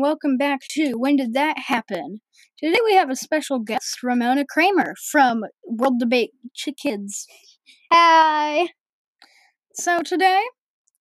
[0.00, 2.20] welcome back to When Did That Happen?
[2.58, 6.32] Today we have a special guest, Ramona Kramer from World Debate
[6.76, 7.26] Kids.
[7.92, 8.68] Hi.
[9.74, 10.42] So today,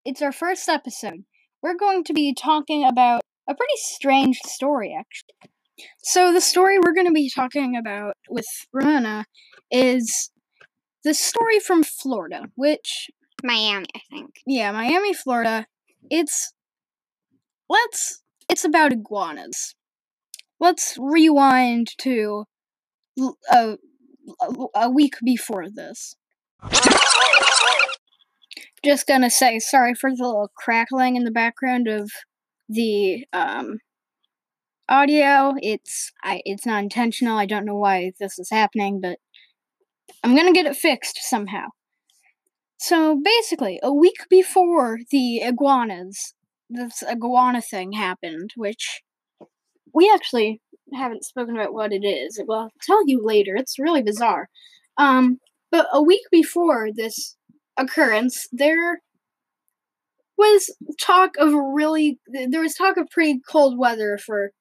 [0.05, 1.23] it's our first episode.
[1.61, 5.51] We're going to be talking about a pretty strange story, actually.
[6.03, 9.25] So the story we're going to be talking about with Ramona
[9.71, 10.31] is
[11.03, 13.09] the story from Florida, which,
[13.43, 14.35] Miami, I think.
[14.45, 15.65] yeah, Miami, Florida.
[16.09, 16.53] It's
[17.69, 19.75] let's it's about iguanas.
[20.59, 22.45] Let's rewind to
[23.51, 23.77] a,
[24.75, 26.15] a week before this.
[28.83, 32.11] Just gonna say sorry for the little crackling in the background of
[32.67, 33.79] the um
[34.87, 35.53] audio.
[35.61, 37.37] It's I it's not intentional.
[37.37, 39.19] I don't know why this is happening, but
[40.23, 41.67] I'm gonna get it fixed somehow.
[42.77, 46.33] So basically, a week before the iguanas,
[46.69, 49.01] this iguana thing happened, which
[49.93, 50.61] we actually
[50.93, 52.41] haven't spoken about what it is.
[52.47, 53.55] Well, I'll tell you later.
[53.55, 54.49] It's really bizarre.
[54.97, 55.39] Um,
[55.71, 57.35] but a week before this
[57.77, 59.01] occurrence, there
[60.37, 64.51] was talk of really there was talk of pretty cold weather for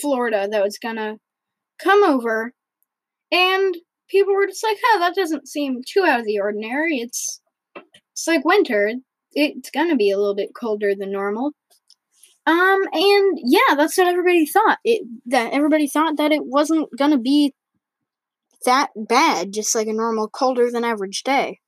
[0.00, 1.16] Florida that was gonna
[1.82, 2.52] come over,
[3.32, 3.76] and
[4.10, 6.98] people were just like, "Huh, that doesn't seem too out of the ordinary.
[7.00, 7.40] It's
[8.12, 8.94] it's like winter.
[9.36, 11.52] It's gonna be a little bit colder than normal."
[12.46, 14.78] Um, and yeah, that's what everybody thought.
[14.84, 17.54] It that everybody thought that it wasn't gonna be
[18.64, 21.60] that bad, just like a normal colder than average day.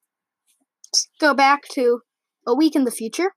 [0.87, 2.01] Let's go back to
[2.47, 3.33] a week in the future.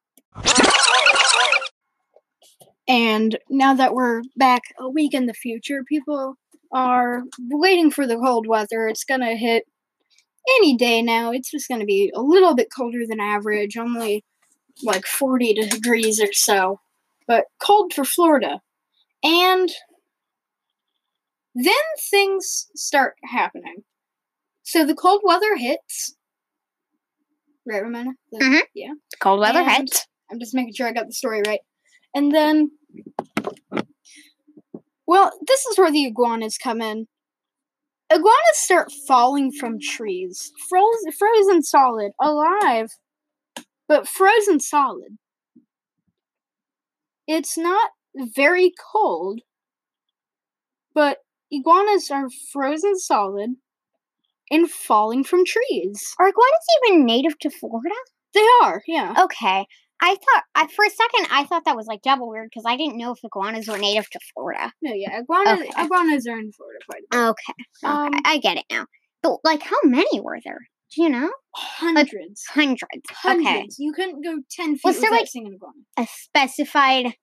[2.87, 6.35] And now that we're back a week in the future, people
[6.73, 8.87] are waiting for the cold weather.
[8.87, 9.65] It's gonna hit
[10.57, 11.31] any day now.
[11.31, 14.23] It's just gonna be a little bit colder than average, only
[14.83, 16.79] like 40 degrees or so,
[17.27, 18.61] but cold for Florida.
[19.23, 19.69] And
[21.53, 21.73] then
[22.09, 23.83] things start happening.
[24.63, 26.15] So the cold weather hits.
[27.65, 28.11] Right, Ramona?
[28.31, 28.61] The- Mhm.
[28.73, 28.93] Yeah.
[29.19, 30.07] Cold weather And- hits.
[30.31, 31.59] I'm just making sure I got the story right.
[32.15, 32.71] And then,
[35.05, 37.07] well, this is where the iguanas come in.
[38.11, 42.89] Iguanas start falling from trees, frozen, frozen solid, alive,
[43.87, 45.17] but frozen solid.
[47.25, 49.39] It's not very cold,
[50.93, 51.19] but
[51.49, 53.51] iguanas are frozen solid
[54.51, 56.13] and falling from trees.
[56.19, 57.95] Are iguanas even native to Florida?
[58.33, 59.15] They are, yeah.
[59.17, 59.65] Okay.
[60.03, 62.75] I thought, I, for a second, I thought that was like double weird because I
[62.75, 64.73] didn't know if iguanas were native to Florida.
[64.81, 65.83] No, yeah, iguanas, Okay.
[65.83, 67.19] iguanas are in Florida quite a bit.
[67.29, 67.53] Okay.
[67.85, 67.93] okay.
[68.15, 68.87] Um, I get it now.
[69.21, 70.67] But, like, how many were there?
[70.95, 71.31] Do you know?
[71.55, 72.43] Hundreds.
[72.49, 72.81] Hundreds.
[73.25, 73.43] Okay.
[73.43, 73.77] Hundreds.
[73.79, 75.83] You couldn't go ten feet Was there, like- seeing an iguana.
[75.97, 77.13] A specified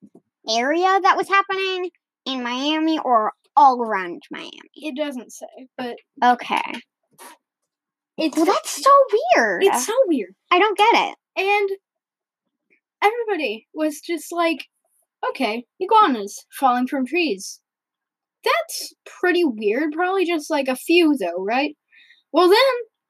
[0.49, 1.91] area that was happening
[2.25, 4.53] in Miami or all around Miami?
[4.77, 6.63] It doesn't say, but Okay.
[8.17, 8.91] it's Well, that's so
[9.35, 9.65] weird.
[9.65, 10.35] it's so weird.
[10.51, 11.17] I don't get it.
[11.37, 11.69] And
[13.03, 14.67] everybody was just like,
[15.31, 17.61] okay, iguanas falling from trees.
[18.45, 19.93] That's pretty weird.
[19.93, 21.77] Probably just like a few though, right?
[22.33, 22.59] Well then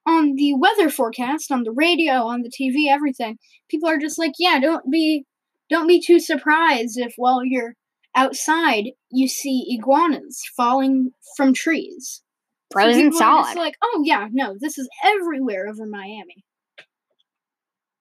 [0.07, 3.39] on the weather forecast, on the radio, on the TV, everything,
[3.71, 5.25] people are just like, yeah, don't be
[5.69, 7.75] don't be too surprised if while you're
[8.17, 12.23] outside you see iguanas falling from trees.
[12.71, 13.57] Frozen solid.
[13.57, 16.45] like, oh yeah, no, this is everywhere over Miami.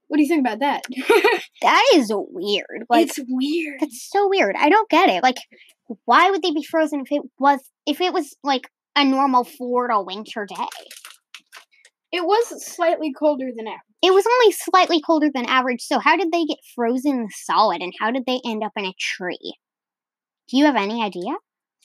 [0.08, 0.84] What do you think about that?
[1.64, 2.86] That is weird.
[2.88, 3.80] Like it's weird.
[3.80, 4.56] that's so weird.
[4.58, 5.24] I don't get it.
[5.24, 5.38] Like
[6.06, 10.02] why would they be frozen if it was if it was like a normal Florida
[10.02, 10.68] winter day?
[12.12, 13.82] It was slightly colder than average.
[14.04, 17.94] It was only slightly colder than average, so how did they get frozen solid and
[18.00, 19.56] how did they end up in a tree?
[20.50, 21.34] Do you have any idea?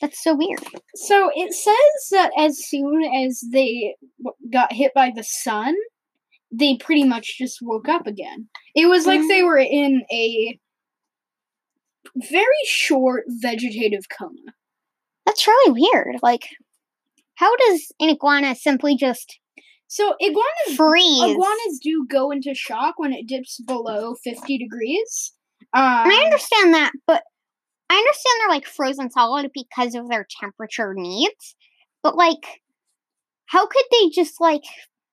[0.01, 0.61] That's so weird.
[0.97, 3.95] So it says that as soon as they
[4.53, 5.75] got hit by the sun,
[6.53, 8.49] they pretty much just woke up again.
[8.75, 10.59] It was like they were in a
[12.31, 14.53] very short vegetative coma.
[15.27, 16.17] That's really weird.
[16.23, 16.43] Like
[17.37, 19.39] how does an iguana simply just
[19.89, 21.23] So iguanas freeze?
[21.23, 25.33] iguanas do go into shock when it dips below 50 degrees.
[25.75, 27.23] Um, I understand that, but
[27.89, 31.57] I understand they're like frozen solid because of their temperature needs.
[32.03, 32.61] But like,
[33.47, 34.63] how could they just like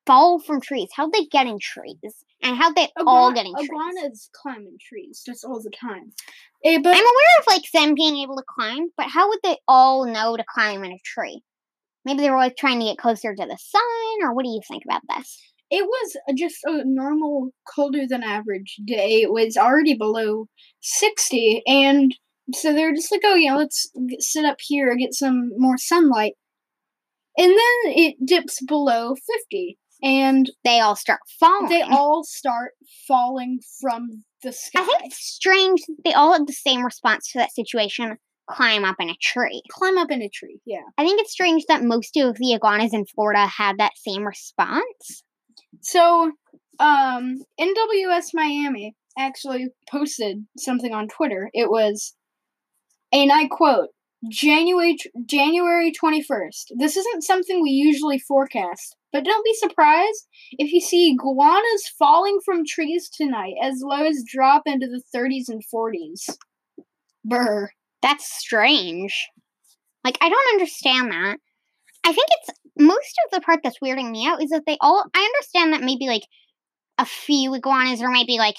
[0.10, 0.90] fall from trees?
[0.96, 1.98] How'd they get in trees?
[2.42, 3.70] And how'd they all get in trees?
[3.70, 6.12] Iguanas climb in trees just all the time.
[6.66, 9.58] Eh, but I'm aware of like them being able to climb, but how would they
[9.68, 11.42] all know to climb in a tree?
[12.06, 14.62] Maybe they were like trying to get closer to the sun, or what do you
[14.68, 15.38] think about this?
[15.72, 19.22] it was just a normal colder than average day.
[19.22, 20.48] It was already below
[20.82, 22.16] 60 and
[22.54, 26.34] so they're just like, oh yeah, let's sit up here, and get some more sunlight,
[27.38, 31.70] and then it dips below fifty, and They all start falling.
[31.70, 32.72] they all start
[33.08, 34.82] falling from the sky.
[34.82, 38.18] I think it's strange that they all have the same response to that situation
[38.50, 39.62] climb up in a tree.
[39.70, 40.60] climb up in a tree.
[40.66, 40.82] Yeah.
[40.98, 45.24] I think it's strange that most of the iguanas in Florida had that same response.
[45.82, 46.32] So,
[46.80, 51.50] um, NWS Miami actually posted something on Twitter.
[51.54, 52.16] It was,
[53.12, 53.90] and I quote,
[54.28, 56.72] January January 21st.
[56.78, 62.40] This isn't something we usually forecast, but don't be surprised if you see iguanas falling
[62.44, 66.36] from trees tonight as low as drop into the 30s and 40s.
[67.24, 67.70] Brr.
[68.02, 69.28] That's strange.
[70.04, 71.38] Like, I don't understand that.
[72.04, 75.04] I think it's most of the part that's weirding me out is that they all.
[75.14, 76.24] I understand that maybe like
[76.98, 78.56] a few iguanas or maybe like.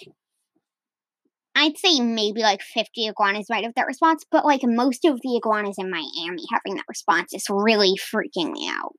[1.54, 5.36] I'd say maybe like 50 iguanas might have that response, but like most of the
[5.36, 8.94] iguanas in Miami having that response is really freaking me out.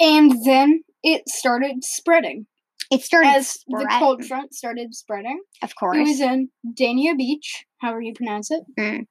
[0.00, 2.46] And then it started spreading
[2.90, 5.40] It started as the cold front started spreading.
[5.62, 6.48] of course, It was in
[6.78, 8.62] Dania Beach, however you pronounce it.
[8.78, 9.06] Mm.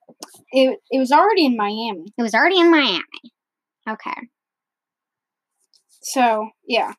[0.52, 2.14] It it was already in Miami.
[2.18, 3.04] It was already in Miami.
[3.90, 4.28] Okay.
[6.02, 6.94] So yeah,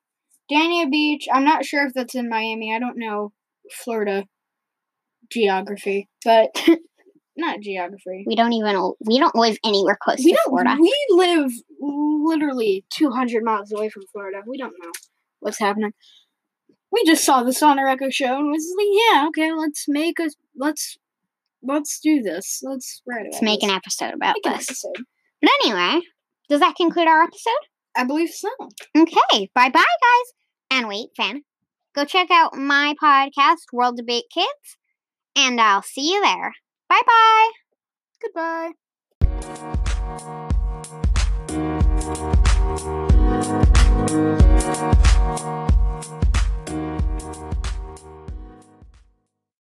[0.50, 1.28] Dania Beach.
[1.32, 2.74] I'm not sure if that's in Miami.
[2.74, 3.32] I don't know
[3.84, 4.24] Florida
[5.30, 6.48] geography, but
[7.36, 8.24] not geography.
[8.26, 10.50] We don't even we don't live anywhere close We to don't.
[10.50, 10.76] Florida.
[10.80, 14.38] We live literally 200 miles away from Florida.
[14.46, 14.90] We don't know
[15.40, 15.92] what's happening.
[16.90, 20.30] We just saw the Sonic Echo show and was like, yeah, okay, let's make a
[20.56, 20.96] let's
[21.62, 22.60] let's do this.
[22.62, 23.32] Let's write it.
[23.32, 24.70] Let's make an episode about Make this.
[24.70, 25.04] episode.
[25.42, 26.00] But anyway,
[26.48, 27.52] does that conclude our episode?
[27.96, 28.48] I believe so.
[28.96, 30.32] Okay, bye bye, guys.
[30.70, 31.42] And wait, fan,
[31.94, 34.76] go check out my podcast, World Debate Kids,
[35.38, 36.54] and I'll see you there.
[36.88, 37.50] Bye bye.
[38.20, 38.72] Goodbye.